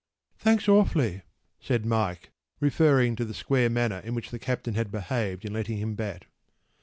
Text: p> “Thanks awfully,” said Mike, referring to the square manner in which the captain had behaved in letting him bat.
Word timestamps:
p> 0.39 0.43
“Thanks 0.45 0.67
awfully,” 0.67 1.21
said 1.59 1.85
Mike, 1.85 2.31
referring 2.59 3.15
to 3.15 3.23
the 3.23 3.35
square 3.35 3.69
manner 3.69 3.99
in 3.99 4.15
which 4.15 4.31
the 4.31 4.39
captain 4.39 4.73
had 4.73 4.89
behaved 4.91 5.45
in 5.45 5.53
letting 5.53 5.77
him 5.77 5.93
bat. 5.93 6.25